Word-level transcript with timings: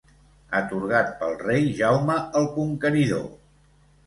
Atorgat 0.59 1.11
pel 1.19 1.35
Rei 1.41 1.67
Jaume 1.81 2.17
el 2.41 2.49
Conqueridor. 2.57 3.31